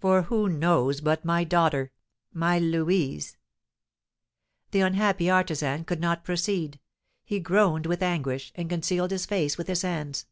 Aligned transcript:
For 0.00 0.22
who 0.22 0.48
knows 0.48 1.00
but 1.00 1.24
my 1.24 1.44
daughter 1.44 1.92
my 2.32 2.58
Louise" 2.58 3.36
The 4.72 4.80
unhappy 4.80 5.30
artisan 5.30 5.84
could 5.84 6.00
not 6.00 6.24
proceed; 6.24 6.80
he 7.24 7.38
groaned 7.38 7.86
with 7.86 8.02
anguish, 8.02 8.50
and 8.56 8.68
concealed 8.68 9.12
his 9.12 9.24
face 9.24 9.56
with 9.56 9.68
his 9.68 9.82
hands. 9.82 10.26